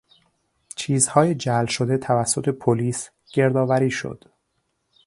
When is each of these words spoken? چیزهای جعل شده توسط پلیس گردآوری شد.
چیزهای 0.75 1.35
جعل 1.35 1.65
شده 1.65 1.97
توسط 1.97 2.49
پلیس 2.49 3.09
گردآوری 3.33 3.91
شد. 3.91 4.23